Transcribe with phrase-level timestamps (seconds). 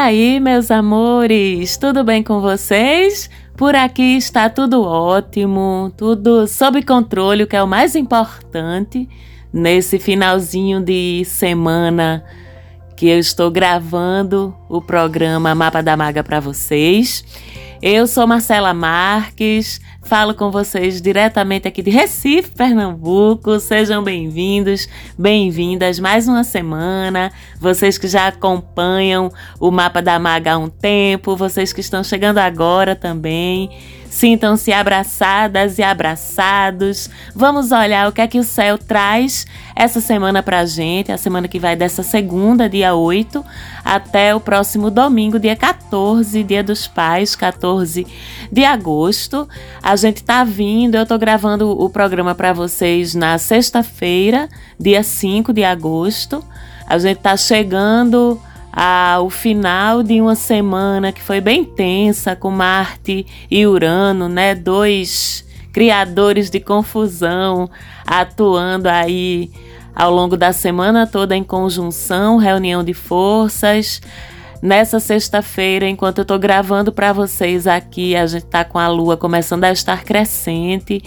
[0.00, 3.28] Aí, meus amores, tudo bem com vocês?
[3.56, 9.08] Por aqui está tudo ótimo, tudo sob controle, o que é o mais importante
[9.52, 12.24] nesse finalzinho de semana
[12.96, 17.24] que eu estou gravando o programa Mapa da Maga para vocês.
[17.82, 23.60] Eu sou Marcela Marques, falo com vocês diretamente aqui de Recife, Pernambuco.
[23.60, 27.30] Sejam bem-vindos, bem-vindas mais uma semana.
[27.60, 32.38] Vocês que já acompanham o Mapa da Maga há um tempo, vocês que estão chegando
[32.38, 33.68] agora também.
[34.10, 37.10] Sintam-se abraçadas e abraçados.
[37.34, 41.46] Vamos olhar o que é que o céu traz essa semana pra gente, a semana
[41.46, 43.44] que vai dessa segunda, dia 8,
[43.84, 48.06] até o próximo domingo, dia 14, dia dos pais, 14
[48.50, 49.46] de agosto.
[49.82, 55.52] A gente tá vindo, eu tô gravando o programa para vocês na sexta-feira, dia 5
[55.52, 56.42] de agosto.
[56.86, 58.40] A gente tá chegando
[58.72, 64.54] ao final de uma semana que foi bem tensa com Marte e Urano, né?
[64.54, 67.68] Dois criadores de confusão
[68.06, 69.50] atuando aí
[69.94, 74.00] ao longo da semana toda em conjunção, reunião de forças.
[74.60, 79.16] Nessa sexta-feira, enquanto eu estou gravando para vocês aqui, a gente está com a lua
[79.16, 81.00] começando a estar crescente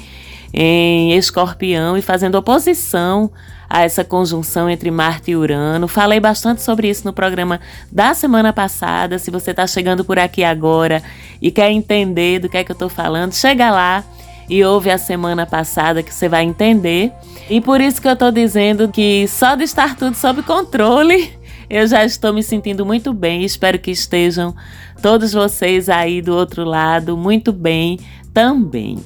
[0.54, 3.30] em Escorpião e fazendo oposição
[3.70, 5.88] a essa conjunção entre Marte e Urano.
[5.88, 7.60] Falei bastante sobre isso no programa
[7.92, 9.20] da semana passada.
[9.20, 11.04] Se você está chegando por aqui agora
[11.42, 14.04] e quer entender do que é que eu estou falando, chega lá
[14.50, 17.12] e ouve a semana passada que você vai entender.
[17.50, 21.34] E por isso que eu estou dizendo que só de estar tudo sob controle,
[21.72, 23.46] eu já estou me sentindo muito bem.
[23.46, 24.54] Espero que estejam
[25.02, 27.98] todos vocês aí do outro lado muito bem
[28.34, 29.00] também.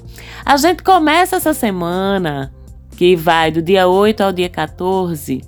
[0.44, 2.52] A gente começa essa semana
[2.98, 5.44] que vai do dia 8 ao dia 14,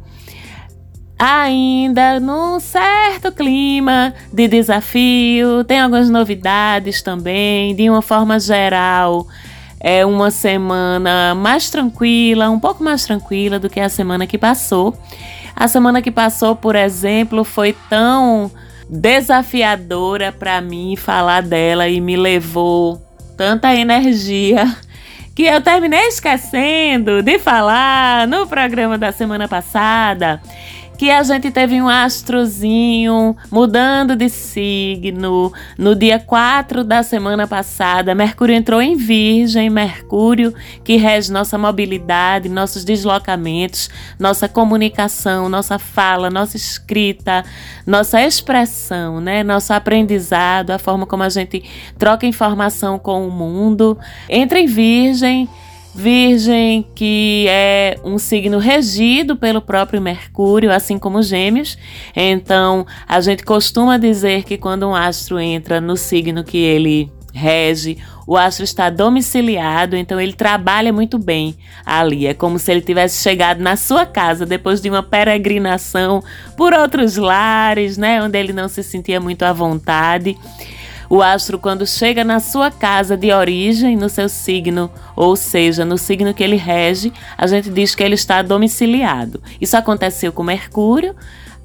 [1.18, 9.26] ainda num certo clima de desafio, tem algumas novidades também, de uma forma geral.
[9.80, 14.96] É uma semana mais tranquila, um pouco mais tranquila do que a semana que passou.
[15.60, 18.52] A semana que passou, por exemplo, foi tão
[18.88, 23.02] desafiadora para mim falar dela e me levou
[23.36, 24.64] tanta energia
[25.34, 30.40] que eu terminei esquecendo de falar no programa da semana passada
[30.98, 38.16] que a gente teve um astrozinho mudando de signo no dia 4 da semana passada.
[38.16, 40.54] Mercúrio entrou em Virgem, Mercúrio
[40.84, 47.46] que rege nossa mobilidade, nossos deslocamentos, nossa comunicação, nossa fala, nossa escrita,
[47.86, 49.44] nossa expressão, né?
[49.44, 51.64] Nosso aprendizado, a forma como a gente
[51.98, 53.98] troca informação com o mundo.
[54.28, 55.48] Entra em Virgem
[55.98, 61.76] Virgem, que é um signo regido pelo próprio Mercúrio, assim como Gêmeos.
[62.16, 67.98] Então, a gente costuma dizer que quando um astro entra no signo que ele rege,
[68.28, 72.28] o astro está domiciliado, então ele trabalha muito bem ali.
[72.28, 76.24] É como se ele tivesse chegado na sua casa depois de uma peregrinação
[76.56, 80.38] por outros lares, né, onde ele não se sentia muito à vontade.
[81.10, 85.98] O astro, quando chega na sua casa de origem, no seu signo, ou seja, no
[85.98, 89.42] signo que ele rege, a gente diz que ele está domiciliado.
[89.62, 91.16] Isso aconteceu com Mercúrio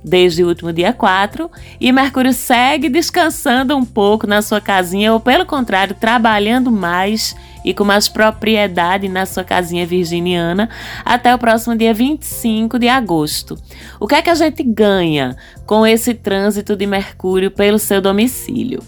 [0.04, 5.20] desde o último dia 4 e Mercúrio segue descansando um pouco na sua casinha ou
[5.20, 10.68] pelo contrário, trabalhando mais e com mais propriedade na sua casinha virginiana
[11.04, 13.56] até o próximo dia 25 de agosto.
[14.00, 18.82] O que é que a gente ganha com esse trânsito de Mercúrio pelo seu domicílio?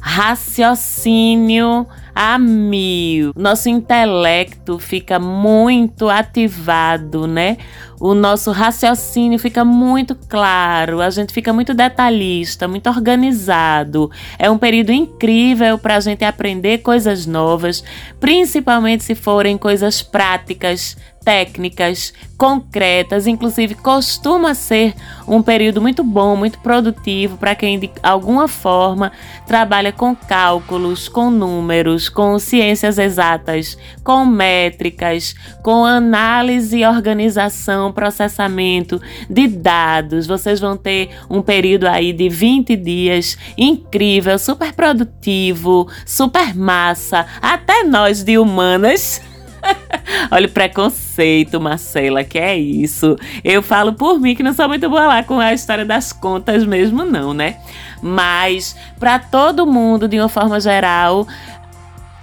[0.00, 3.32] Raciocínio a mil.
[3.36, 7.56] Nosso intelecto fica muito ativado, né?
[8.00, 14.10] O nosso raciocínio fica muito claro, a gente fica muito detalhista, muito organizado.
[14.36, 17.84] É um período incrível para a gente aprender coisas novas,
[18.18, 20.96] principalmente se forem coisas práticas,
[21.28, 24.94] técnicas, concretas, inclusive costuma ser
[25.26, 29.12] um período muito bom, muito produtivo para quem de alguma forma
[29.46, 38.98] trabalha com cálculos, com números, com ciências exatas, com métricas, com análise organização, processamento
[39.28, 40.26] de dados.
[40.26, 47.82] Vocês vão ter um período aí de 20 dias incrível, super produtivo, super massa, até
[47.82, 49.27] nós de humanas
[50.30, 53.16] Olha o preconceito, Marcela, que é isso.
[53.44, 56.64] Eu falo por mim que não sou muito boa lá com a história das contas
[56.64, 57.56] mesmo, não, né?
[58.02, 61.26] Mas para todo mundo, de uma forma geral,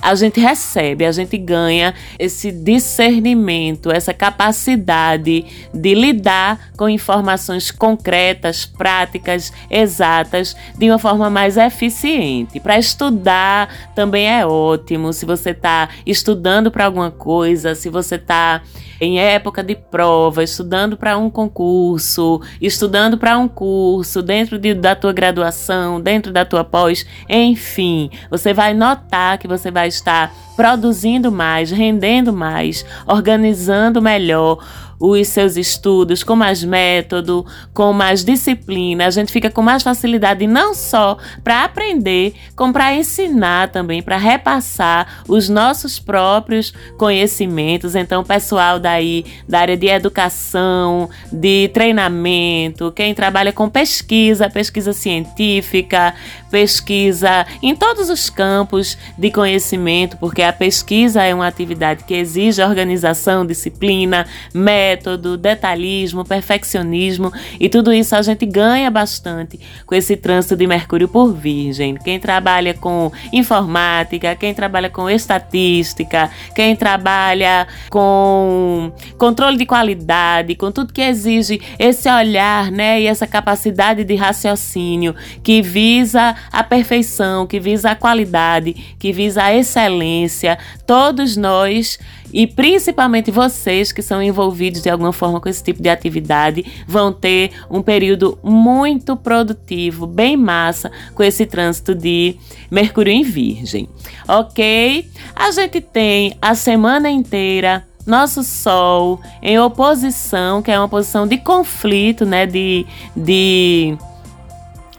[0.02, 8.66] a gente recebe, a gente ganha esse discernimento, essa capacidade de lidar com informações concretas,
[8.66, 12.60] práticas, exatas, de uma forma mais eficiente.
[12.60, 15.12] Para estudar também é ótimo.
[15.12, 18.62] Se você está estudando para alguma coisa, se você está
[19.00, 24.96] em época de prova, estudando para um concurso, estudando para um curso, dentro de, da
[24.96, 31.32] tua graduação, dentro da tua pós, enfim, você vai notar que você vai estar produzindo
[31.32, 34.64] mais, rendendo mais, organizando melhor
[35.00, 39.06] os seus estudos com mais método, com mais disciplina.
[39.06, 44.18] A gente fica com mais facilidade não só para aprender, como para ensinar também, para
[44.18, 47.96] repassar os nossos próprios conhecimentos.
[47.96, 56.14] Então, pessoal daí da área de educação, de treinamento, quem trabalha com pesquisa, pesquisa científica,
[56.56, 62.64] pesquisa em todos os campos de conhecimento, porque a pesquisa é uma atividade que exige
[62.64, 67.30] organização, disciplina, método, detalhismo, perfeccionismo
[67.60, 71.96] e tudo isso a gente ganha bastante com esse trânsito de Mercúrio por Virgem.
[71.96, 80.72] Quem trabalha com informática, quem trabalha com estatística, quem trabalha com controle de qualidade, com
[80.72, 85.14] tudo que exige esse olhar, né, e essa capacidade de raciocínio
[85.44, 92.00] que visa a perfeição, que visa a qualidade, que visa a excelência, todos nós
[92.34, 97.14] e principalmente vocês que são envolvidos de alguma forma com esse tipo de atividade vão
[97.14, 102.36] ter um período muito produtivo, bem massa, com esse trânsito de
[102.70, 103.88] Mercúrio em Virgem.
[104.28, 105.10] Ok?
[105.36, 111.38] A gente tem a semana inteira nosso Sol em oposição, que é uma posição de
[111.38, 112.46] conflito, né?
[112.46, 113.98] De, de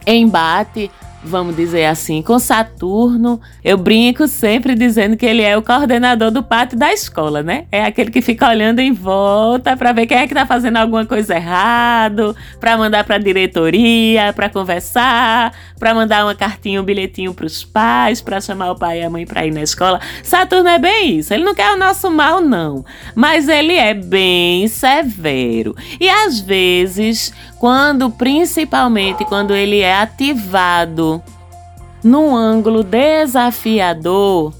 [0.05, 0.91] embate
[1.27, 3.39] vamos dizer assim, com Saturno.
[3.63, 7.65] Eu brinco sempre dizendo que ele é o coordenador do pátio da escola, né?
[7.71, 11.05] É aquele que fica olhando em volta para ver quem é que tá fazendo alguma
[11.05, 17.45] coisa errado, para mandar para diretoria, para conversar, para mandar uma cartinha, um bilhetinho para
[17.45, 19.99] os pais, para chamar o pai e a mãe para ir na escola.
[20.23, 21.33] Saturno é bem isso.
[21.33, 25.75] Ele não quer o nosso mal não, mas ele é bem severo.
[25.99, 31.21] E às vezes, quando principalmente quando ele é ativado
[32.03, 34.53] num ângulo desafiador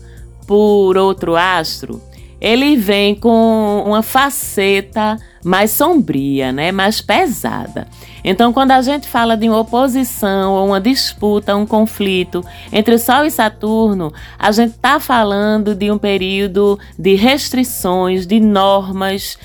[0.45, 2.01] por outro astro,
[2.39, 7.87] ele vem com uma faceta mais sombria, né, mais pesada.
[8.23, 13.25] Então, quando a gente fala de uma oposição ou uma disputa, um conflito entre Sol
[13.25, 19.37] e Saturno, a gente está falando de um período de restrições, de normas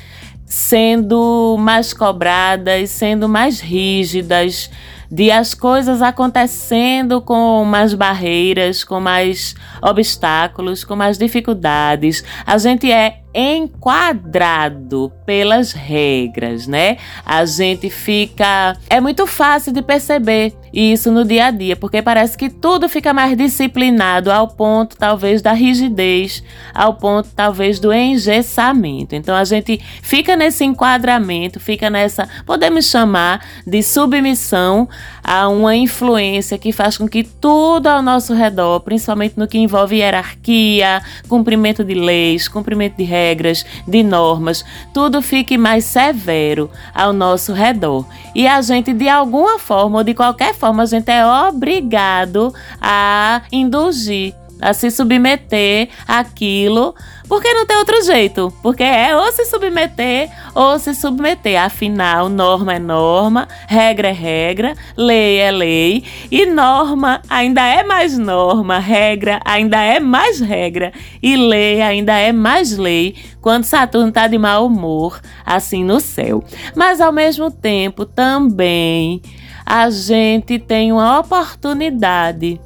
[0.53, 4.69] sendo mais cobradas, sendo mais rígidas,
[5.11, 12.23] de as coisas acontecendo com mais barreiras, com mais obstáculos, com mais dificuldades.
[12.45, 16.99] A gente é enquadrado pelas regras, né?
[17.25, 18.77] A gente fica.
[18.91, 23.13] É muito fácil de perceber isso no dia a dia, porque parece que tudo fica
[23.13, 26.43] mais disciplinado ao ponto, talvez, da rigidez,
[26.75, 29.15] ao ponto, talvez, do engessamento.
[29.15, 34.89] Então a gente fica nesse enquadramento, fica nessa, podemos chamar de submissão
[35.23, 39.97] a uma influência que faz com que tudo ao nosso redor, principalmente no que envolve
[39.97, 47.53] hierarquia, cumprimento de leis, cumprimento de regras, de normas, tudo fique mais severo ao nosso
[47.53, 48.07] redor.
[48.35, 53.43] E a gente, de alguma forma ou de qualquer forma, a gente é obrigado a
[53.53, 56.95] indulgir a se submeter àquilo,
[57.29, 58.53] porque não tem outro jeito.
[58.63, 61.61] Porque é ou se submeter ou se submeter.
[61.61, 68.17] Afinal, norma é norma, regra é regra, lei é lei, e norma ainda é mais
[68.17, 70.93] norma, regra ainda é mais regra,
[71.23, 76.45] e lei ainda é mais lei quando Saturno está de mau humor, assim no céu.
[76.77, 79.21] Mas ao mesmo tempo, também
[79.67, 82.61] a gente tem uma oportunidade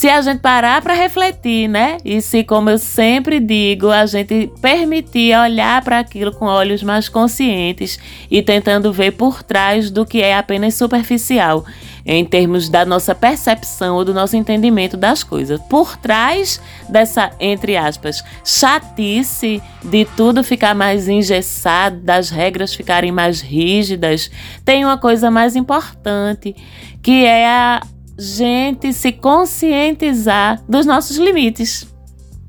[0.00, 1.98] se a gente parar para refletir, né?
[2.02, 7.06] E se, como eu sempre digo, a gente permitir olhar para aquilo com olhos mais
[7.06, 7.98] conscientes
[8.30, 11.66] e tentando ver por trás do que é apenas superficial,
[12.06, 15.60] em termos da nossa percepção ou do nosso entendimento das coisas.
[15.68, 23.42] Por trás dessa, entre aspas, chatice de tudo ficar mais engessado, das regras ficarem mais
[23.42, 24.30] rígidas,
[24.64, 26.56] tem uma coisa mais importante,
[27.02, 27.82] que é a
[28.20, 31.86] gente se conscientizar dos nossos limites,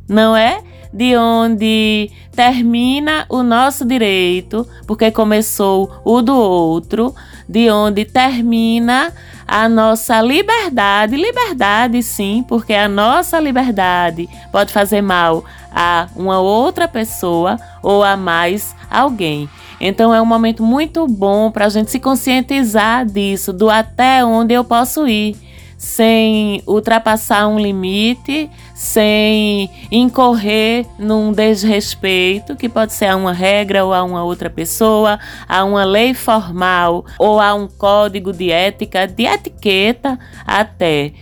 [0.06, 0.62] não é?
[0.94, 7.16] De onde termina o nosso direito, porque começou o do outro,
[7.48, 9.14] de onde termina
[9.48, 11.16] a nossa liberdade.
[11.16, 18.18] Liberdade, sim, porque a nossa liberdade pode fazer mal a uma outra pessoa ou a
[18.18, 19.50] mais alguém.
[19.80, 24.54] Então é um momento muito bom para a gente se conscientizar disso, do até onde
[24.54, 25.51] eu posso ir
[25.82, 33.92] sem ultrapassar um limite, sem incorrer num desrespeito, que pode ser a uma regra ou
[33.92, 35.18] a uma outra pessoa,
[35.50, 41.14] a uma lei formal ou a um código de ética, de etiqueta até.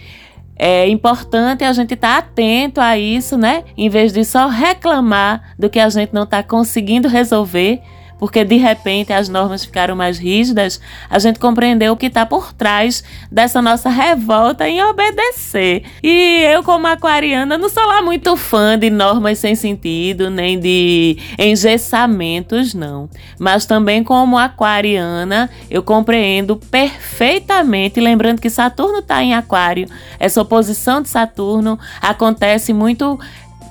[0.57, 3.63] É importante a gente estar tá atento a isso, né?
[3.77, 7.81] Em vez de só reclamar do que a gente não está conseguindo resolver,
[8.19, 12.53] porque de repente as normas ficaram mais rígidas, a gente compreendeu o que está por
[12.53, 15.83] trás dessa nossa revolta em obedecer.
[16.03, 21.17] E eu, como aquariana, não sou lá muito fã de normas sem sentido, nem de
[21.37, 23.09] engessamentos, não.
[23.39, 29.87] Mas também, como aquariana, eu compreendo perfeitamente, lembrando que Saturno está em Aquário,
[30.19, 33.17] essa oposição de Saturno acontece muito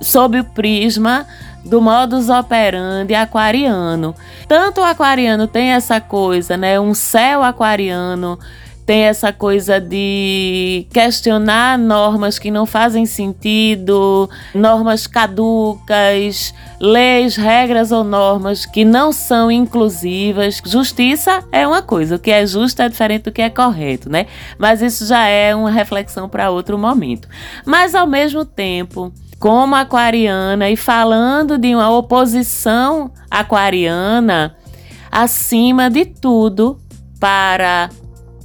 [0.00, 1.26] sob o prisma
[1.68, 4.14] do modus operandi aquariano.
[4.48, 6.80] Tanto o aquariano tem essa coisa, né?
[6.80, 8.38] Um céu aquariano
[8.88, 18.02] tem essa coisa de questionar normas que não fazem sentido, normas caducas, leis, regras ou
[18.02, 20.62] normas que não são inclusivas.
[20.64, 24.24] Justiça é uma coisa, o que é justo é diferente do que é correto, né?
[24.56, 27.28] Mas isso já é uma reflexão para outro momento.
[27.66, 34.56] Mas ao mesmo tempo, como aquariana e falando de uma oposição aquariana,
[35.10, 36.80] acima de tudo,
[37.20, 37.90] para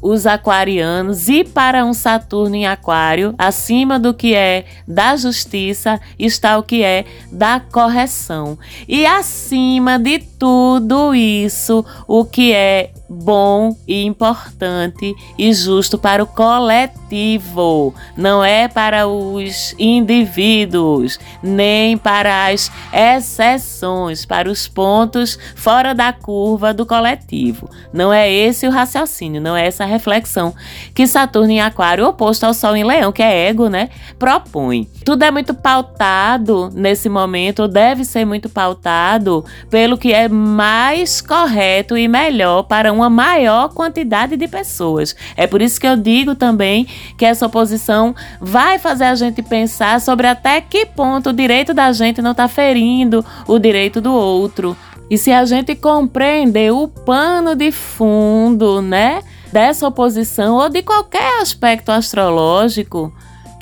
[0.03, 6.57] os aquarianos e para um Saturno em Aquário, acima do que é da justiça, está
[6.57, 8.59] o que é da correção.
[8.87, 16.27] E acima de tudo isso, o que é bom e importante e justo para o
[16.27, 26.11] coletivo, não é para os indivíduos, nem para as exceções, para os pontos fora da
[26.11, 27.69] curva do coletivo.
[27.93, 30.53] Não é esse o raciocínio, não é essa reflexão
[30.93, 34.89] que Saturno em Aquário, oposto ao Sol em Leão, que é ego, né, propõe.
[35.05, 41.97] Tudo é muito pautado nesse momento, deve ser muito pautado pelo que é mais correto
[41.97, 45.15] e melhor para uma maior quantidade de pessoas.
[45.35, 49.99] É por isso que eu digo também que essa oposição vai fazer a gente pensar
[50.01, 54.75] sobre até que ponto o direito da gente não está ferindo o direito do outro.
[55.09, 61.41] E se a gente compreender o pano de fundo, né, dessa oposição ou de qualquer
[61.41, 63.13] aspecto astrológico,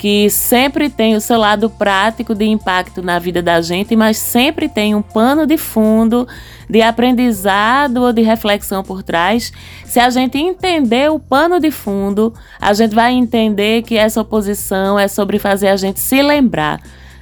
[0.02, 4.68] que sempre tem o seu lado prático de impacto na vida da gente, mas sempre
[4.68, 6.26] tem um pano de fundo
[6.68, 9.52] de aprendizado ou de reflexão por trás.
[9.84, 14.98] Se a gente entender o pano de fundo, a gente vai entender que essa oposição
[14.98, 16.80] é sobre fazer a gente se lembrar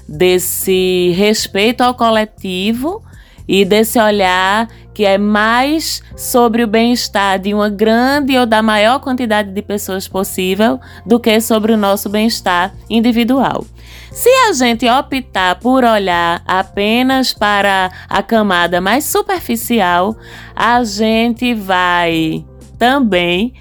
[0.08, 3.02] desse respeito ao coletivo
[3.50, 9.00] e desse olhar que é mais sobre o bem-estar de uma grande ou da maior
[9.00, 13.66] quantidade de pessoas possível do que sobre o nosso bem-estar individual.
[14.12, 20.16] Se a gente optar por olhar apenas para a camada mais superficial,
[20.54, 22.44] a gente vai
[22.78, 23.52] também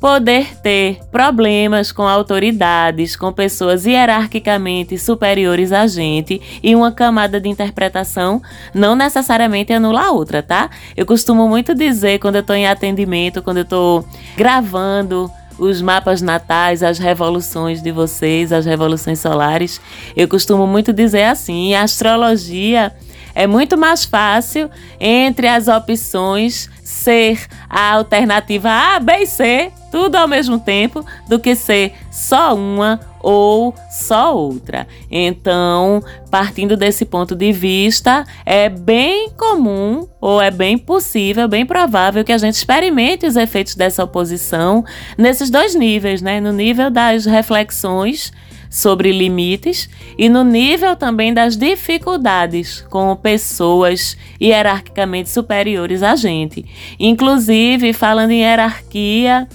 [0.00, 7.50] poder ter problemas com autoridades, com pessoas hierarquicamente superiores a gente e uma camada de
[7.50, 8.40] interpretação
[8.74, 10.70] não necessariamente anula a outra, tá?
[10.96, 14.04] Eu costumo muito dizer quando eu estou em atendimento, quando eu estou
[14.36, 19.78] gravando os mapas natais, as revoluções de vocês, as revoluções solares,
[20.16, 22.90] eu costumo muito dizer assim, a astrologia
[23.34, 30.16] é muito mais fácil entre as opções ser a alternativa A, B e C tudo
[30.16, 34.86] ao mesmo tempo do que ser só uma ou só outra.
[35.10, 42.24] Então, partindo desse ponto de vista, é bem comum ou é bem possível, bem provável
[42.24, 44.84] que a gente experimente os efeitos dessa oposição
[45.16, 46.40] nesses dois níveis, né?
[46.40, 48.32] No nível das reflexões
[48.70, 56.64] sobre limites e no nível também das dificuldades com pessoas hierarquicamente superiores a gente.
[56.98, 59.48] Inclusive, falando em hierarquia,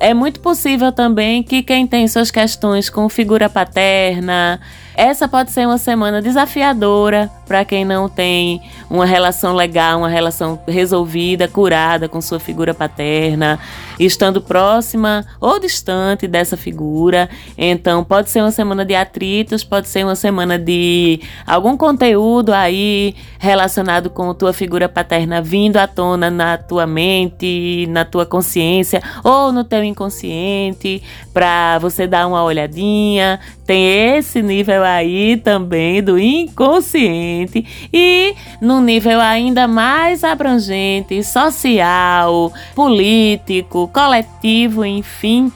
[0.00, 4.60] é muito possível também que quem tem suas questões com figura paterna,
[4.96, 10.58] Essa pode ser uma semana desafiadora para quem não tem uma relação legal, uma relação
[10.66, 13.58] resolvida, curada com sua figura paterna,
[14.00, 17.28] estando próxima ou distante dessa figura.
[17.58, 23.14] Então, pode ser uma semana de atritos, pode ser uma semana de algum conteúdo aí
[23.38, 29.52] relacionado com tua figura paterna vindo à tona na tua mente, na tua consciência ou
[29.52, 31.02] no teu inconsciente,
[31.34, 33.38] para você dar uma olhadinha.
[33.66, 43.88] Tem esse nível aí também do inconsciente e no nível ainda mais abrangente, social, político,
[43.88, 45.52] coletivo, enfim.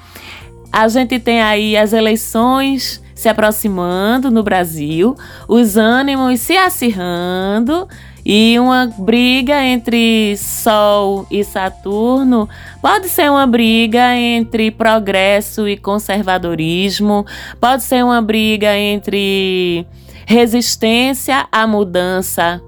[0.72, 5.14] A gente tem aí as eleições se aproximando no Brasil,
[5.46, 7.86] os ânimos se acirrando
[8.24, 12.48] e uma briga entre Sol e Saturno
[12.82, 17.24] pode ser uma briga entre progresso e conservadorismo,
[17.60, 19.86] pode ser uma briga entre
[20.26, 22.60] resistência à mudança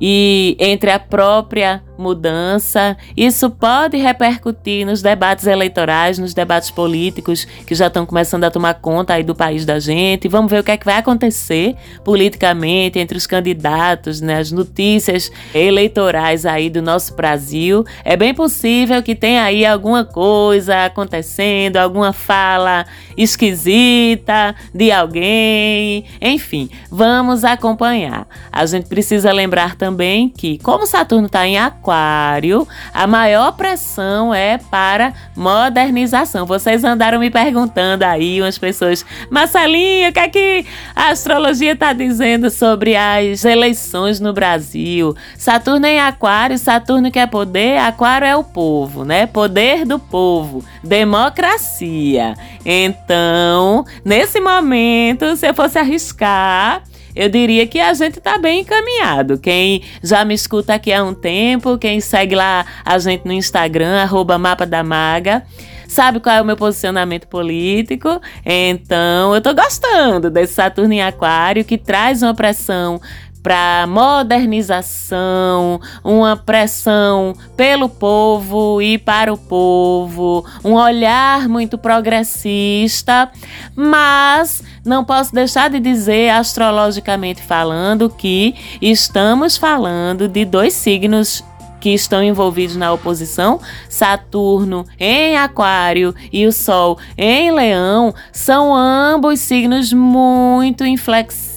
[0.00, 2.96] e entre a própria mudança.
[3.16, 8.74] Isso pode repercutir nos debates eleitorais, nos debates políticos que já estão começando a tomar
[8.74, 10.28] conta aí do país da gente.
[10.28, 11.74] Vamos ver o que é que vai acontecer
[12.04, 17.84] politicamente entre os candidatos, né, as notícias eleitorais aí do nosso Brasil.
[18.04, 22.86] É bem possível que tenha aí alguma coisa acontecendo, alguma fala
[23.16, 26.04] esquisita de alguém.
[26.20, 28.26] Enfim, vamos acompanhar.
[28.52, 34.34] A gente precisa lembrar também que, como Saturno está em Aquário, Aquário, a maior pressão
[34.34, 36.44] é para modernização.
[36.44, 41.94] Vocês andaram me perguntando aí, umas pessoas, Marcelinha, o que é que a astrologia está
[41.94, 45.16] dizendo sobre as eleições no Brasil?
[45.38, 49.26] Saturno em Aquário, Saturno quer poder, Aquário é o povo, né?
[49.26, 52.34] Poder do povo, democracia.
[52.66, 56.82] Então, nesse momento, se eu fosse arriscar,
[57.18, 59.38] eu diria que a gente está bem encaminhado.
[59.38, 64.00] Quem já me escuta aqui há um tempo, quem segue lá a gente no Instagram,
[64.00, 65.42] arroba Mapa da Maga,
[65.88, 68.20] sabe qual é o meu posicionamento político.
[68.46, 73.00] Então, eu estou gostando desse Saturno em Aquário, que traz uma pressão
[73.42, 83.30] para modernização, uma pressão pelo povo e para o povo, um olhar muito progressista,
[83.74, 91.42] mas não posso deixar de dizer, astrologicamente falando, que estamos falando de dois signos
[91.80, 99.40] que estão envolvidos na oposição, Saturno em Aquário e o Sol em Leão, são ambos
[99.40, 101.47] signos muito inflexíveis,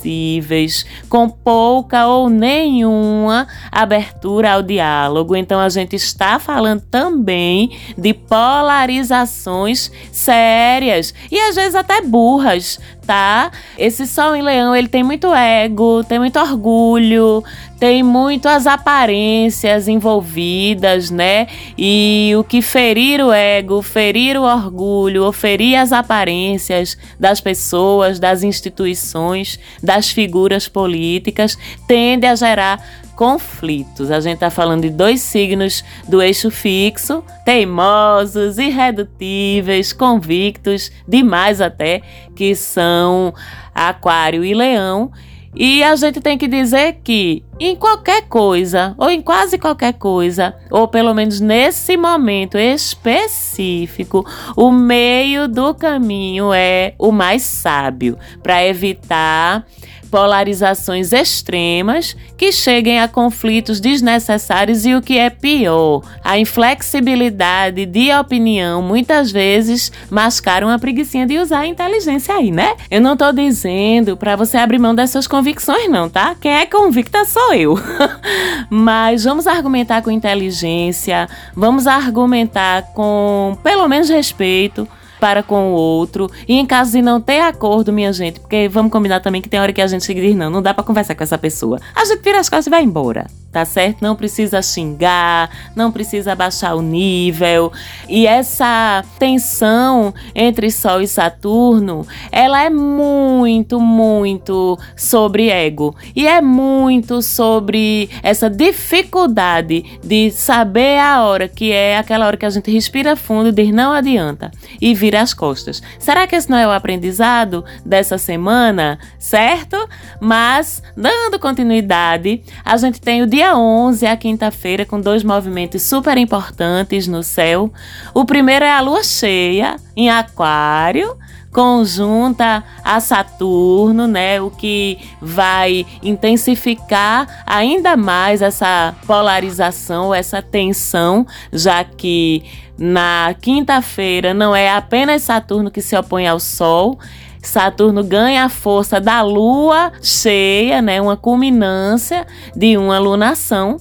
[1.09, 5.35] com pouca ou nenhuma abertura ao diálogo.
[5.35, 13.51] Então a gente está falando também de polarizações sérias e às vezes até burras, tá?
[13.77, 17.43] Esse Sol em Leão, ele tem muito ego, tem muito orgulho,
[17.81, 21.47] tem muito as aparências envolvidas, né?
[21.75, 28.19] E o que ferir o ego, ferir o orgulho, ou ferir as aparências das pessoas,
[28.19, 29.59] das instituições,
[29.91, 32.81] das figuras políticas, tende a gerar
[33.13, 34.09] conflitos.
[34.09, 42.01] A gente está falando de dois signos do eixo fixo, teimosos, irredutíveis, convictos, demais até,
[42.33, 43.33] que são
[43.75, 45.11] Aquário e Leão.
[45.53, 50.55] E a gente tem que dizer que em qualquer coisa, ou em quase qualquer coisa,
[50.69, 58.65] ou pelo menos nesse momento específico, o meio do caminho é o mais sábio para
[58.65, 59.65] evitar
[60.11, 68.11] polarizações extremas que cheguem a conflitos desnecessários e o que é pior, a inflexibilidade de
[68.11, 72.75] opinião muitas vezes mascaram a preguiçinha de usar a inteligência aí, né?
[72.89, 76.35] Eu não tô dizendo para você abrir mão dessas convicções não, tá?
[76.39, 77.79] Quem é convicta sou eu.
[78.69, 84.87] Mas vamos argumentar com inteligência, vamos argumentar com pelo menos respeito
[85.21, 86.29] para com o outro.
[86.47, 89.59] E em caso de não ter acordo, minha gente, porque vamos combinar também que tem
[89.59, 91.79] hora que a gente diz, não, não dá para conversar com essa pessoa.
[91.95, 94.01] A gente vira as costas e vai embora tá certo?
[94.01, 97.71] Não precisa xingar, não precisa baixar o nível.
[98.07, 105.95] E essa tensão entre Sol e Saturno, ela é muito, muito sobre ego.
[106.15, 112.45] E é muito sobre essa dificuldade de saber a hora que é aquela hora que
[112.45, 115.81] a gente respira fundo e diz não adianta e vira as costas.
[115.99, 119.77] Será que esse não é o aprendizado dessa semana, certo?
[120.19, 125.23] Mas dando continuidade, a gente tem o dia dia 11 é a quinta-feira com dois
[125.23, 127.73] movimentos super importantes no céu.
[128.13, 131.17] O primeiro é a lua cheia em Aquário,
[131.51, 134.39] conjunta a Saturno, né?
[134.39, 142.43] O que vai intensificar ainda mais essa polarização, essa tensão, já que
[142.77, 146.99] na quinta-feira não é apenas Saturno que se opõe ao Sol,
[147.41, 151.01] Saturno ganha a força da lua cheia, né?
[151.01, 152.25] Uma culminância
[152.55, 153.77] de uma lunação.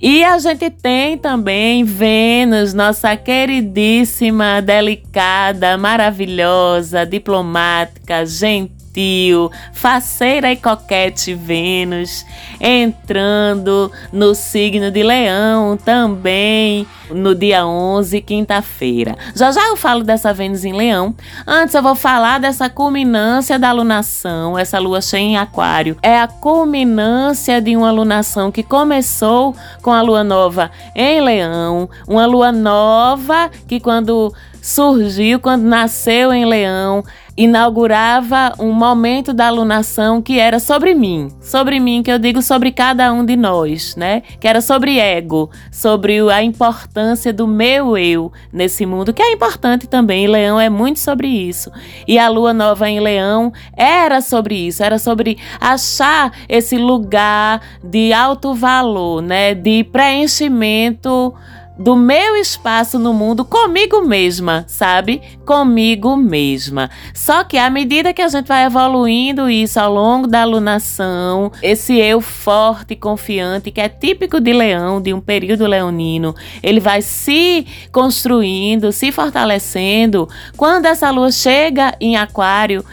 [0.00, 10.56] E a gente tem também Vênus, nossa queridíssima, delicada, maravilhosa, diplomática, gentil gentil, faceira e
[10.56, 12.26] coquete Vênus,
[12.60, 19.16] entrando no signo de Leão também no dia 11, quinta-feira.
[19.34, 21.14] Já já eu falo dessa Vênus em Leão.
[21.46, 25.96] Antes eu vou falar dessa culminância da lunação, essa lua cheia em Aquário.
[26.02, 32.26] É a culminância de uma lunação que começou com a lua nova em Leão, uma
[32.26, 37.02] lua nova que quando surgiu, quando nasceu em Leão,
[37.36, 42.70] inaugurava um momento da alunação que era sobre mim, sobre mim, que eu digo sobre
[42.70, 44.22] cada um de nós, né?
[44.38, 49.86] Que era sobre ego, sobre a importância do meu eu nesse mundo, que é importante
[49.86, 50.26] também.
[50.26, 51.70] Leão é muito sobre isso.
[52.06, 58.12] E a lua nova em Leão era sobre isso, era sobre achar esse lugar de
[58.12, 59.54] alto valor, né?
[59.54, 61.34] De preenchimento
[61.78, 65.22] do meu espaço no mundo comigo mesma, sabe?
[65.44, 66.90] Comigo mesma.
[67.14, 71.98] Só que à medida que a gente vai evoluindo isso ao longo da alunação, esse
[71.98, 77.02] eu forte e confiante, que é típico de leão, de um período leonino, ele vai
[77.02, 80.28] se construindo, se fortalecendo.
[80.56, 82.84] Quando essa lua chega em Aquário,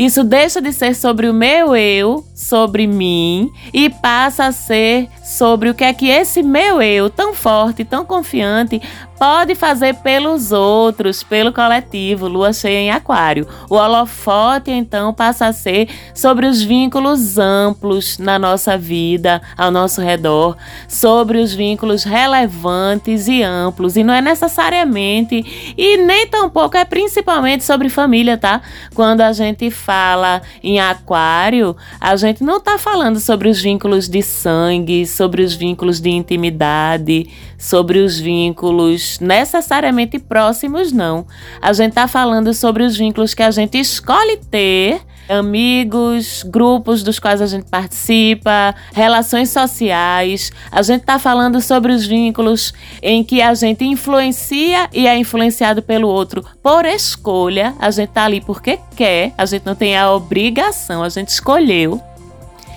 [0.00, 5.68] isso deixa de ser sobre o meu eu, sobre mim, e passa a ser sobre
[5.68, 8.80] o que é que esse meu eu, tão forte, tão confiante,
[9.20, 13.46] pode fazer pelos outros, pelo coletivo, lua cheia em Aquário.
[13.68, 20.00] O holofote, então, passa a ser sobre os vínculos amplos na nossa vida, ao nosso
[20.00, 20.56] redor,
[20.88, 23.94] sobre os vínculos relevantes e amplos.
[23.94, 28.62] E não é necessariamente, e nem tampouco é principalmente sobre família, tá?
[28.94, 34.22] Quando a gente fala em Aquário, a gente não tá falando sobre os vínculos de
[34.22, 37.28] sangue, sobre os vínculos de intimidade,
[37.58, 41.26] sobre os vínculos necessariamente próximos, não.
[41.60, 47.18] A gente está falando sobre os vínculos que a gente escolhe ter amigos, grupos dos
[47.18, 50.50] quais a gente participa, relações sociais.
[50.70, 55.82] A gente está falando sobre os vínculos em que a gente influencia e é influenciado
[55.82, 57.74] pelo outro por escolha.
[57.78, 62.00] A gente está ali porque quer, a gente não tem a obrigação, a gente escolheu.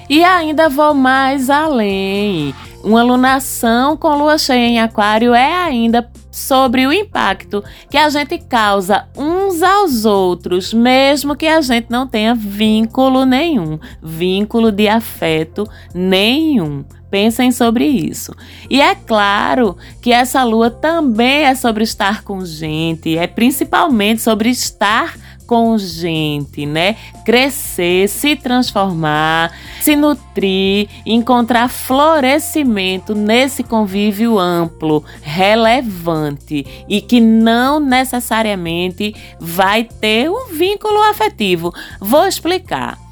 [0.09, 2.53] E ainda vou mais além.
[2.83, 8.37] Uma lunação com lua cheia em Aquário é ainda sobre o impacto que a gente
[8.39, 15.69] causa uns aos outros, mesmo que a gente não tenha vínculo nenhum, vínculo de afeto
[15.93, 16.83] nenhum.
[17.11, 18.33] Pensem sobre isso.
[18.67, 24.49] E é claro que essa lua também é sobre estar com gente, é principalmente sobre
[24.49, 26.95] estar com gente, né?
[27.25, 29.51] Crescer, se transformar,
[29.81, 40.53] se nutrir, encontrar florescimento nesse convívio amplo, relevante e que não necessariamente vai ter um
[40.53, 41.73] vínculo afetivo.
[41.99, 43.02] Vou explicar.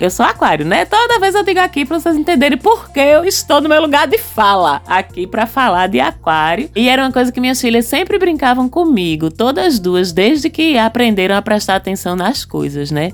[0.00, 0.84] Eu sou aquário, né?
[0.84, 4.06] Toda vez eu digo aqui para vocês entenderem por que eu estou no meu lugar
[4.06, 6.70] de fala aqui para falar de aquário.
[6.76, 11.34] E era uma coisa que minhas filhas sempre brincavam comigo, todas duas, desde que aprenderam
[11.34, 13.10] a prestar atenção nas coisas, né?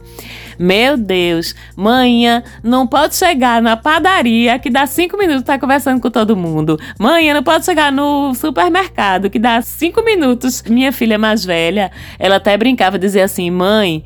[0.59, 6.11] Meu Deus, manhã não pode chegar na padaria que dá cinco minutos tá conversando com
[6.11, 6.79] todo mundo.
[6.99, 10.63] Manhã não pode chegar no supermercado que dá cinco minutos.
[10.69, 14.05] Minha filha mais velha, ela até brincava, dizia assim, mãe.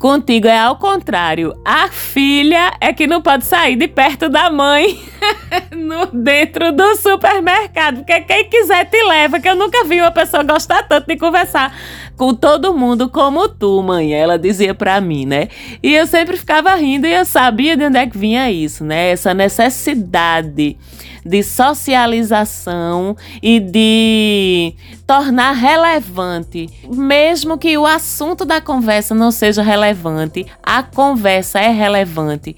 [0.00, 1.54] Contigo é ao contrário.
[1.62, 4.98] A filha é que não pode sair de perto da mãe
[5.76, 7.96] no dentro do supermercado.
[7.96, 11.76] Porque quem quiser te leva, que eu nunca vi uma pessoa gostar tanto de conversar
[12.20, 14.12] com todo mundo como tu, mãe.
[14.12, 15.48] Ela dizia para mim, né?
[15.82, 19.12] E eu sempre ficava rindo e eu sabia de onde é que vinha isso, né?
[19.12, 20.76] Essa necessidade
[21.24, 24.74] de socialização e de
[25.06, 32.54] tornar relevante, mesmo que o assunto da conversa não seja relevante, a conversa é relevante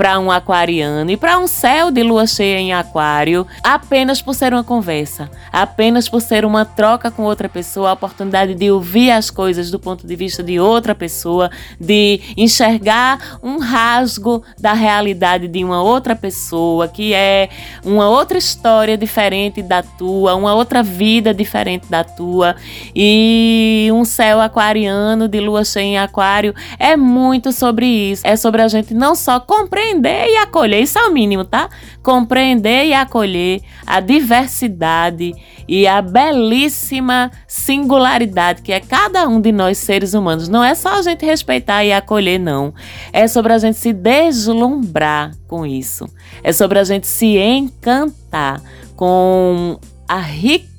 [0.00, 4.54] para um aquariano e para um céu de lua cheia em aquário apenas por ser
[4.54, 9.28] uma conversa, apenas por ser uma troca com outra pessoa, a oportunidade de ouvir as
[9.28, 15.62] coisas do ponto de vista de outra pessoa, de enxergar um rasgo da realidade de
[15.62, 17.50] uma outra pessoa, que é
[17.84, 22.56] uma outra história diferente da tua, uma outra vida diferente da tua.
[22.96, 28.22] E um céu aquariano de lua cheia em aquário é muito sobre isso.
[28.24, 31.68] É sobre a gente não só compreender e acolher, isso é o mínimo, tá?
[32.02, 35.34] Compreender e acolher a diversidade
[35.68, 40.48] e a belíssima singularidade que é cada um de nós seres humanos.
[40.48, 42.74] Não é só a gente respeitar e acolher, não.
[43.12, 46.06] É sobre a gente se deslumbrar com isso.
[46.42, 48.62] É sobre a gente se encantar
[48.96, 50.69] com a riqueza,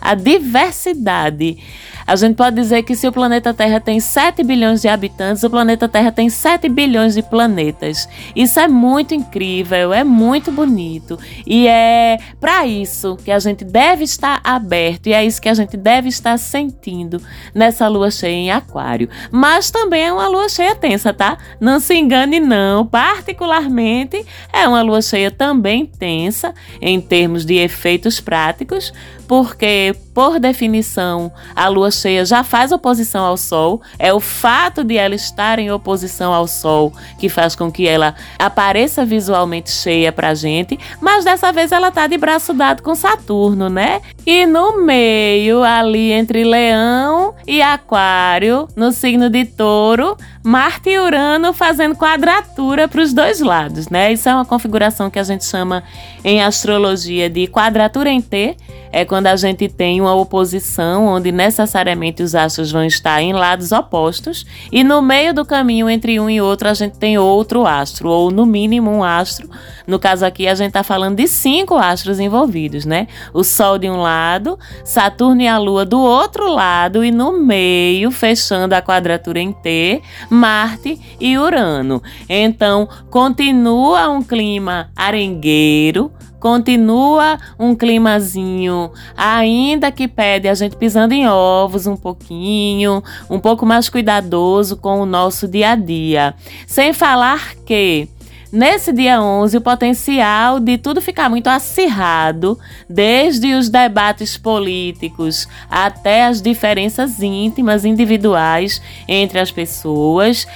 [0.00, 1.58] a diversidade
[2.06, 5.50] a gente pode dizer que se o planeta Terra tem 7 bilhões de habitantes, o
[5.50, 8.08] planeta Terra tem 7 bilhões de planetas.
[8.34, 14.04] Isso é muito incrível, é muito bonito e é para isso que a gente deve
[14.04, 17.20] estar aberto e é isso que a gente deve estar sentindo
[17.52, 19.08] nessa lua cheia em Aquário.
[19.32, 21.36] Mas também é uma lua cheia tensa, tá?
[21.60, 28.20] Não se engane não, particularmente é uma lua cheia também tensa em termos de efeitos
[28.20, 28.92] práticos,
[29.26, 33.82] porque, por definição, a lua cheia já faz oposição ao Sol.
[33.98, 38.14] É o fato de ela estar em oposição ao Sol que faz com que ela
[38.38, 43.68] apareça visualmente cheia pra gente, mas dessa vez ela tá de braço dado com Saturno,
[43.68, 44.00] né?
[44.24, 51.52] E no meio, ali entre Leão e Aquário, no signo de Touro, Marte e Urano
[51.52, 54.12] fazendo quadratura para os dois lados, né?
[54.12, 55.82] Isso é uma configuração que a gente chama
[56.24, 58.56] em astrologia de quadratura em T.
[58.92, 63.72] É quando a gente tem uma oposição onde necessariamente os astros vão estar em lados
[63.72, 68.08] opostos e no meio do caminho entre um e outro a gente tem outro astro,
[68.08, 69.50] ou no mínimo um astro.
[69.86, 73.06] No caso aqui a gente está falando de cinco astros envolvidos, né?
[73.32, 78.10] O Sol de um lado, Saturno e a Lua do outro lado e no meio,
[78.10, 82.02] fechando a quadratura em T, Marte e Urano.
[82.28, 91.28] Então, continua um clima arengueiro, continua um climazinho, ainda que pede a gente pisando em
[91.28, 96.34] ovos um pouquinho, um pouco mais cuidadoso com o nosso dia a dia.
[96.66, 98.08] Sem falar que
[98.52, 106.24] Nesse dia 11, o potencial de tudo ficar muito acirrado, desde os debates políticos até
[106.24, 110.46] as diferenças íntimas, individuais entre as pessoas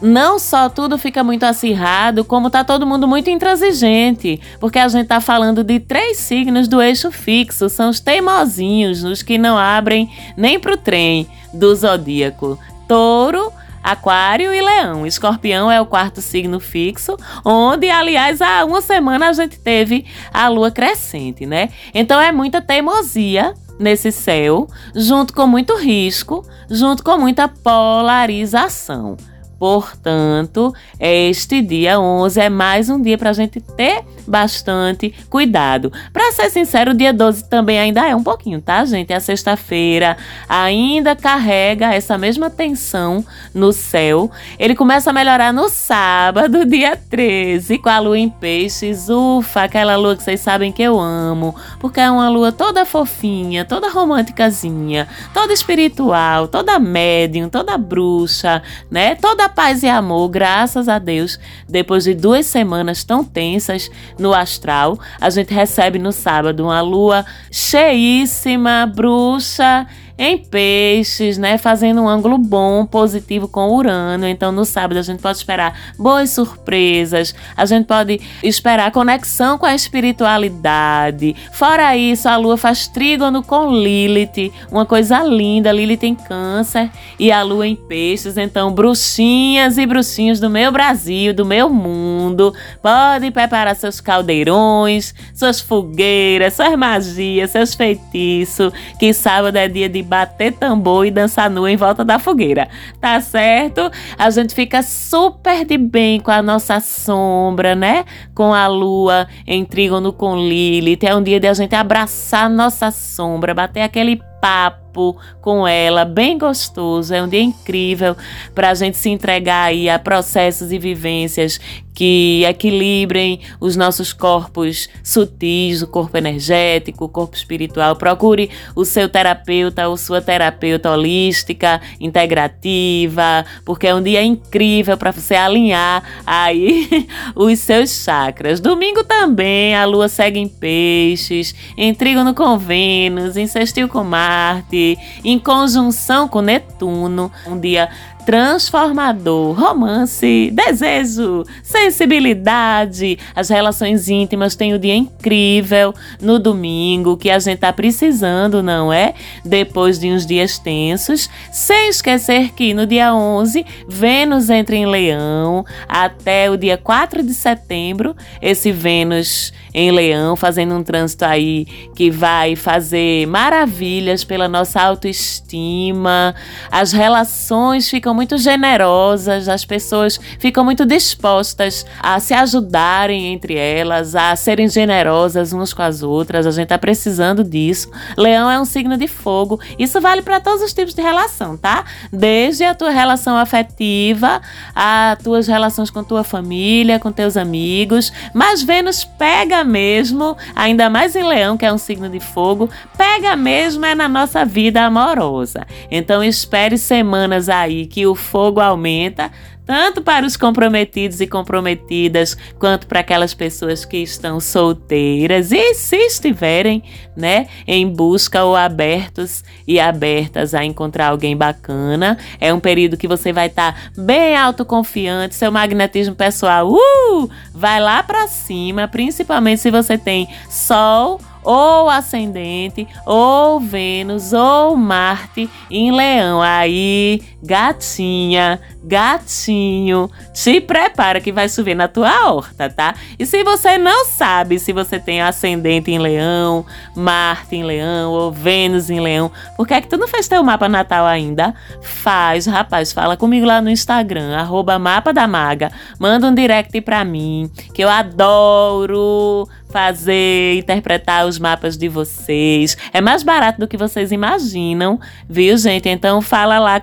[0.00, 5.06] não só tudo fica muito acirrado, como tá todo mundo muito intransigente, porque a gente
[5.06, 10.10] tá falando de três signos do eixo fixo, são os teimosinhos, os que não abrem
[10.36, 12.58] nem pro trem do zodíaco.
[12.86, 13.52] Touro,
[13.82, 15.06] Aquário e Leão.
[15.06, 20.48] Escorpião é o quarto signo fixo, onde, aliás, há uma semana a gente teve a
[20.48, 21.68] lua crescente, né?
[21.92, 29.16] Então é muita teimosia nesse céu, junto com muito risco, junto com muita polarização.
[29.58, 35.92] Portanto, este dia 11 é mais um dia para a gente ter bastante cuidado.
[36.12, 39.12] Para ser sincero, o dia 12 também ainda é um pouquinho, tá, gente?
[39.12, 40.16] É a sexta-feira,
[40.48, 44.30] ainda carrega essa mesma tensão no céu.
[44.58, 49.08] Ele começa a melhorar no sábado, dia 13, com a lua em peixes.
[49.08, 53.64] Ufa, aquela lua que vocês sabem que eu amo, porque é uma lua toda fofinha,
[53.64, 59.14] toda românticazinha, toda espiritual, toda médium, toda bruxa, né?
[59.14, 64.98] Toda paz e amor, graças a Deus, depois de duas semanas tão tensas no astral,
[65.20, 71.58] a gente recebe no sábado uma lua cheíssima, bruxa em peixes, né?
[71.58, 74.28] Fazendo um ângulo bom, positivo com Urano.
[74.28, 79.66] Então, no sábado, a gente pode esperar boas surpresas, a gente pode esperar conexão com
[79.66, 81.34] a espiritualidade.
[81.52, 85.72] Fora isso, a lua faz trígono com Lilith, uma coisa linda.
[85.72, 88.36] Lilith em Câncer e a lua em Peixes.
[88.36, 95.60] Então, bruxinhas e bruxinhos do meu Brasil, do meu mundo, podem preparar seus caldeirões, suas
[95.60, 101.66] fogueiras, suas magias, seus feitiços, que sábado é dia de bater tambor e dançar nu
[101.66, 102.68] em volta da fogueira,
[103.00, 103.90] tá certo?
[104.18, 108.04] A gente fica super de bem com a nossa sombra, né?
[108.34, 111.04] Com a lua em trígono com Lilith.
[111.04, 116.04] É um dia de a gente abraçar nossa sombra, bater aquele papo papo com ela,
[116.04, 117.12] bem gostoso.
[117.12, 118.16] É um dia incrível
[118.54, 121.60] para a gente se entregar aí a processos e vivências
[121.94, 127.94] que equilibrem os nossos corpos sutis, o corpo energético, o corpo espiritual.
[127.94, 135.12] Procure o seu terapeuta ou sua terapeuta holística, integrativa, porque é um dia incrível para
[135.12, 138.58] você alinhar aí os seus chakras.
[138.58, 144.76] Domingo também a lua segue em peixes, em trígono com Vênus, em sextil com Marte,
[145.24, 147.30] em conjunção com Netuno.
[147.46, 147.88] Um dia
[148.24, 153.18] transformador, romance, desejo, sensibilidade.
[153.34, 158.62] As relações íntimas têm o um dia incrível no domingo que a gente tá precisando,
[158.62, 159.14] não é?
[159.44, 161.28] Depois de uns dias tensos.
[161.52, 167.34] Sem esquecer que no dia 11, Vênus entra em Leão até o dia 4 de
[167.34, 168.16] setembro.
[168.40, 176.32] Esse Vênus em Leão fazendo um trânsito aí que vai fazer maravilhas pela nossa autoestima.
[176.70, 184.14] As relações ficam muito generosas, as pessoas ficam muito dispostas a se ajudarem entre elas,
[184.14, 186.46] a serem generosas umas com as outras.
[186.46, 187.90] A gente tá precisando disso.
[188.16, 189.58] Leão é um signo de fogo.
[189.76, 191.84] Isso vale para todos os tipos de relação, tá?
[192.12, 194.40] Desde a tua relação afetiva,
[194.74, 198.12] a tuas relações com tua família, com teus amigos.
[198.32, 203.34] Mas Vênus pega mesmo, ainda mais em Leão, que é um signo de fogo, pega
[203.34, 205.66] mesmo é na nossa vida amorosa.
[205.90, 209.30] Então espere semanas aí que o fogo aumenta,
[209.66, 215.96] tanto para os comprometidos e comprometidas, quanto para aquelas pessoas que estão solteiras e se
[215.96, 216.82] estiverem,
[217.16, 222.18] né, em busca ou abertos e abertas a encontrar alguém bacana.
[222.40, 227.80] É um período que você vai estar tá bem autoconfiante, seu magnetismo pessoal, uh, vai
[227.80, 235.92] lá para cima, principalmente se você tem sol ou ascendente, ou Vênus, ou Marte em
[235.92, 236.40] Leão.
[236.40, 242.94] Aí, gatinha, gatinho, te prepara que vai chover na tua horta, tá?
[243.18, 246.64] E se você não sabe se você tem ascendente em Leão,
[246.96, 250.42] Marte em Leão ou Vênus em Leão, por que é que tu não fez teu
[250.42, 251.54] mapa natal ainda?
[251.82, 257.04] Faz, rapaz, fala comigo lá no Instagram, arroba mapa da maga, manda um direct pra
[257.04, 262.76] mim, que eu adoro fazer, interpretar os mapas de vocês.
[262.92, 265.88] É mais barato do que vocês imaginam, viu, gente?
[265.88, 266.78] Então fala lá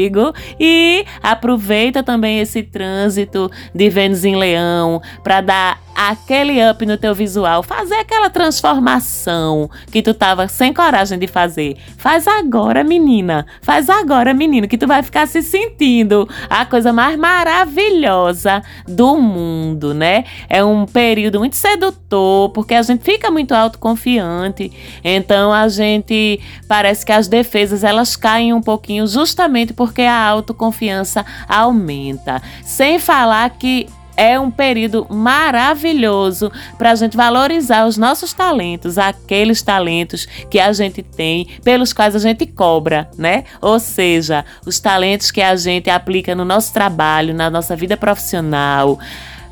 [0.00, 6.96] comigo e aproveita também esse trânsito de Vênus em Leão para dar aquele up no
[6.96, 11.76] teu visual, fazer aquela transformação que tu tava sem coragem de fazer.
[11.98, 13.44] Faz agora, menina.
[13.60, 19.92] Faz agora, menino, que tu vai ficar se sentindo a coisa mais maravilhosa do mundo,
[19.92, 20.24] né?
[20.48, 24.72] É um período muito sedutor, porque a gente fica muito autoconfiante.
[25.04, 31.26] Então a gente parece que as defesas elas caem um pouquinho justamente porque a autoconfiança
[31.46, 32.40] aumenta.
[32.64, 39.62] Sem falar que é um período maravilhoso para a gente valorizar os nossos talentos, aqueles
[39.62, 43.44] talentos que a gente tem, pelos quais a gente cobra, né?
[43.60, 48.98] Ou seja, os talentos que a gente aplica no nosso trabalho, na nossa vida profissional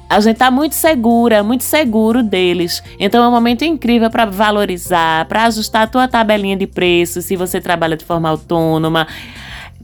[0.09, 2.83] a gente tá muito segura, muito seguro deles.
[2.99, 7.37] Então é um momento incrível para valorizar, para ajustar a tua tabelinha de preços se
[7.37, 9.07] você trabalha de forma autônoma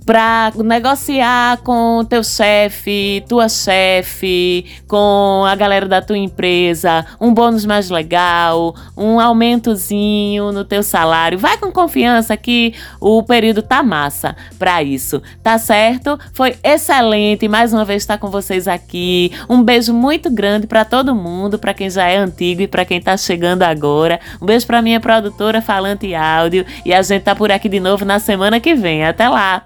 [0.05, 7.65] para negociar com teu chefe, tua chefe, com a galera da tua empresa, um bônus
[7.65, 11.39] mais legal, um aumentozinho no teu salário.
[11.39, 15.23] Vai com confiança que o período tá massa para isso.
[15.43, 16.19] Tá certo?
[16.33, 19.33] Foi excelente mais uma vez estar com vocês aqui.
[19.49, 23.01] Um beijo muito grande para todo mundo, para quem já é antigo e para quem
[23.01, 24.21] tá chegando agora.
[24.41, 28.05] Um beijo para minha produtora Falante Áudio e a gente tá por aqui de novo
[28.05, 29.05] na semana que vem.
[29.05, 29.65] Até lá.